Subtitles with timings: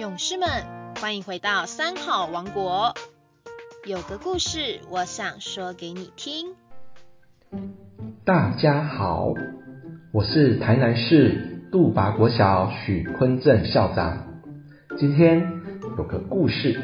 [0.00, 0.48] 勇士们，
[0.98, 2.94] 欢迎回到三好王国。
[3.86, 6.54] 有个故事，我想说给你听。
[8.24, 9.34] 大家好，
[10.10, 14.40] 我是台南市杜拔国小许坤正校长。
[14.98, 15.46] 今天
[15.98, 16.80] 有个故事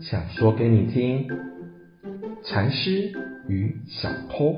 [0.00, 1.28] 想说给你听：
[2.44, 3.12] 禅师
[3.48, 4.54] 与小偷。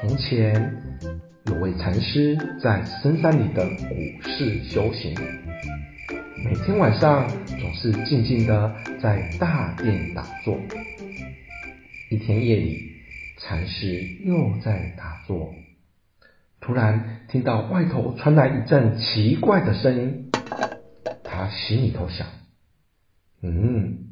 [0.00, 0.74] 从前
[1.46, 5.14] 有位禅师在深山里的古寺修行。
[6.44, 10.58] 每天晚上总是静静的在大殿打坐。
[12.10, 12.80] 一天夜里，
[13.38, 15.54] 禅师又在打坐，
[16.60, 20.30] 突然听到外头传来一阵奇怪的声音。
[21.22, 22.26] 他心里头想
[23.40, 24.08] ：“嗯，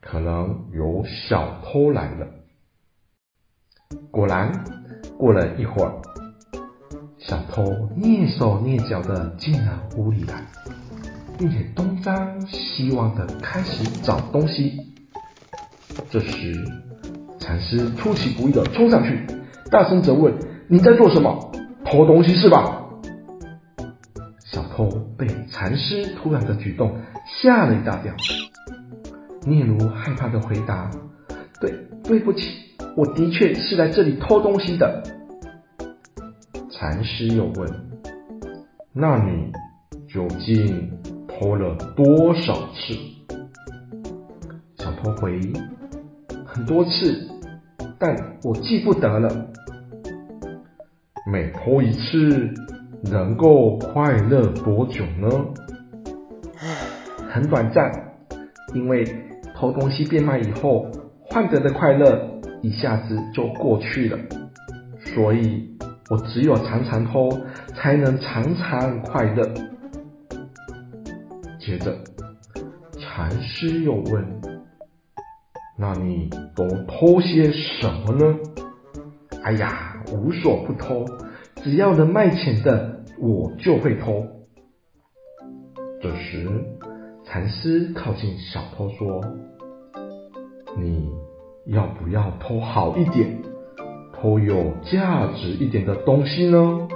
[0.00, 2.28] 可能有小偷来了。”
[4.12, 4.64] 果然，
[5.16, 6.02] 过了一会儿，
[7.18, 7.64] 小偷
[7.96, 10.44] 蹑手蹑脚的进了屋里来。
[11.40, 14.78] 并且东张西望的开始找东西。
[16.10, 16.52] 这时，
[17.38, 19.26] 禅师出其不意的冲上去，
[19.70, 20.34] 大声责问
[20.68, 21.50] ：“你在做什么？
[21.82, 22.82] 偷东西是吧？”
[24.44, 26.94] 小偷被禅师突然的举动
[27.42, 28.12] 吓了一大跳，
[29.46, 30.90] 嗫如害怕的回答
[31.58, 31.72] ：“对，
[32.04, 32.50] 对不起，
[32.94, 35.02] 我的确是来这里偷东西的。”
[36.70, 37.70] 禅师又问
[38.92, 39.50] ：“那你
[40.06, 40.90] 究竟？”
[41.40, 42.94] 偷了多少次？
[44.76, 45.40] 小偷回：
[46.44, 46.90] 很多次，
[47.98, 49.46] 但我记不得了。
[51.32, 52.52] 每偷一次，
[53.04, 55.30] 能够快乐多久呢？
[57.30, 57.90] 很短暂，
[58.74, 59.02] 因为
[59.56, 60.90] 偷东西变卖以后，
[61.22, 64.18] 换得的快乐一下子就过去了。
[65.14, 65.74] 所以
[66.10, 67.30] 我只有常常偷，
[67.74, 69.50] 才能常常快乐。
[71.70, 71.96] 接着，
[72.98, 74.40] 禅师又问
[75.78, 78.40] ：“那你都偷些什么呢
[79.44, 81.04] ？”“哎呀，无所不偷，
[81.62, 84.26] 只要能卖钱的，我就会偷。”
[86.02, 86.50] 这时，
[87.24, 89.20] 禅师靠近小偷说
[90.76, 91.08] ：“你
[91.66, 93.42] 要不要偷好一点，
[94.12, 96.88] 偷有价值一点的东西呢？”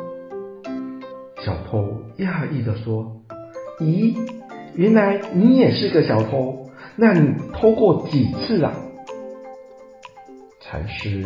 [1.46, 1.78] 小偷
[2.18, 3.22] 讶异的说
[3.78, 4.16] ：“咦？”
[4.74, 8.74] 原来你也是个小偷，那你偷过几次啊？
[10.60, 11.24] 禅师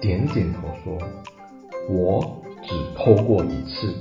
[0.00, 0.98] 点点头说
[1.88, 3.94] ：“我只偷过一次。”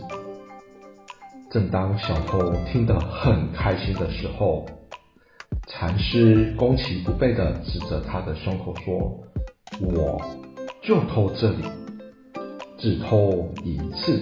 [1.49, 4.65] 正当小偷听得很开心的时候，
[5.67, 9.23] 禅师攻其不备的指着他的胸口说
[9.79, 10.21] ：“我
[10.81, 11.63] 就偷这里，
[12.77, 14.21] 只偷一次。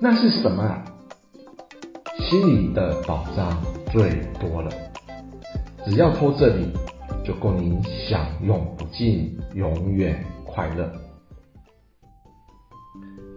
[0.00, 0.84] 那是什么啊？”
[2.28, 3.58] 心里的宝藏
[3.90, 4.70] 最多了，
[5.86, 6.66] 只要偷这里，
[7.24, 10.92] 就够您享用不尽，永远快乐。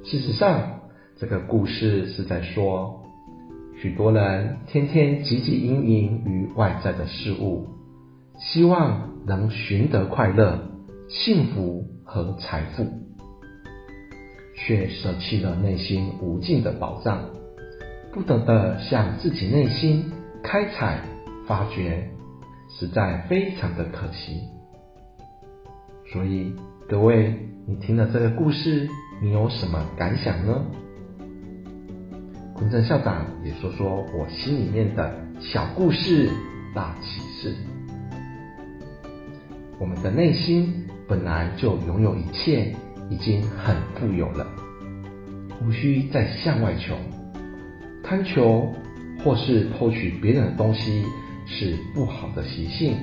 [0.03, 0.81] 事实上，
[1.17, 3.01] 这个故事是在说，
[3.81, 7.69] 许多人天天汲汲营营于外在的事物，
[8.37, 10.59] 希望能寻得快乐、
[11.07, 12.85] 幸福和财富，
[14.57, 17.40] 却舍弃了内心无尽的宝藏。
[18.13, 20.11] 不懂得向自己内心
[20.43, 20.99] 开采
[21.47, 22.09] 发掘，
[22.69, 24.41] 实在非常的可惜。
[26.11, 26.53] 所以
[26.89, 27.33] 各位，
[27.65, 28.89] 你听了这个故事，
[29.21, 30.61] 你有什么感想呢？
[32.53, 36.29] 坤正校长也说说我心里面的小故事
[36.75, 37.55] 大启示。
[39.79, 42.75] 我们的内心本来就拥有一切，
[43.09, 44.45] 已经很富有了，
[45.65, 46.93] 无需再向外求。
[48.11, 48.67] 贪求
[49.23, 51.05] 或是偷取别人的东西
[51.45, 52.97] 是不好的习性，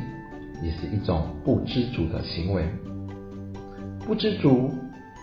[0.62, 2.62] 也是一种不知足的行为。
[4.06, 4.70] 不知足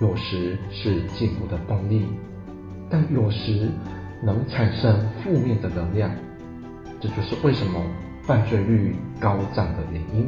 [0.01, 2.03] 有时是进步的动力，
[2.90, 3.69] 但有时
[4.23, 6.09] 能产生负面的能量。
[6.99, 7.79] 这就是为什么
[8.23, 10.28] 犯罪率高涨的原因。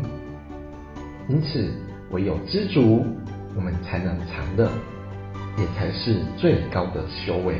[1.29, 1.73] 因此，
[2.11, 3.03] 唯有知足，
[3.55, 4.69] 我们才能长乐，
[5.57, 7.55] 也才是最高的修为。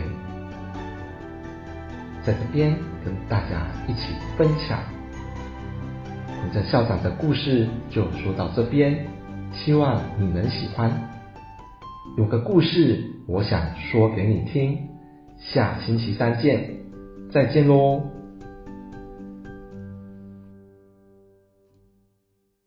[2.28, 2.76] 在这边
[3.06, 4.78] 跟大家一起分享，
[6.28, 9.08] 我们校长的故事就说到这边，
[9.54, 10.92] 希望你能喜欢。
[12.18, 14.78] 有个故事，我想说给你听，
[15.38, 16.70] 下星期三见，
[17.32, 18.17] 再见喽。